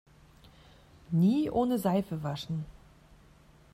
[1.11, 2.65] Nie ohne Seife waschen!